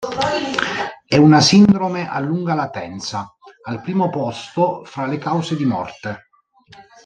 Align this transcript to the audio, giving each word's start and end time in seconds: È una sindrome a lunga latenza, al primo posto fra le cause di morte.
È 1.05 1.15
una 1.15 1.41
sindrome 1.41 2.09
a 2.09 2.19
lunga 2.19 2.55
latenza, 2.55 3.35
al 3.67 3.81
primo 3.83 4.09
posto 4.09 4.83
fra 4.83 5.05
le 5.05 5.19
cause 5.19 5.55
di 5.55 5.63
morte. 5.63 6.17